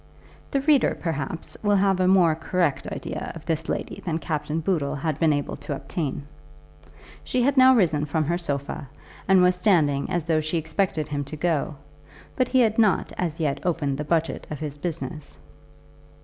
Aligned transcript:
The 0.49 0.61
reader, 0.61 0.97
perhaps, 0.99 1.55
will 1.61 1.75
have 1.75 1.99
a 1.99 2.07
more 2.07 2.33
correct 2.33 2.87
idea 2.87 3.31
of 3.35 3.45
this 3.45 3.69
lady 3.69 4.01
than 4.03 4.17
Captain 4.17 4.59
Boodle 4.59 4.95
had 4.95 5.19
been 5.19 5.31
able 5.31 5.55
to 5.57 5.75
obtain. 5.75 6.25
She 7.23 7.43
had 7.43 7.55
now 7.55 7.75
risen 7.75 8.05
from 8.05 8.23
her 8.23 8.39
sofa, 8.39 8.89
and 9.27 9.43
was 9.43 9.55
standing 9.55 10.09
as 10.09 10.23
though 10.23 10.41
she 10.41 10.57
expected 10.57 11.09
him 11.09 11.23
to 11.25 11.35
go; 11.37 11.75
but 12.35 12.47
he 12.47 12.61
had 12.61 12.79
not 12.79 13.11
as 13.15 13.39
yet 13.39 13.63
opened 13.63 13.99
the 13.99 14.03
budget 14.03 14.47
of 14.49 14.59
his 14.59 14.75
business. 14.75 15.37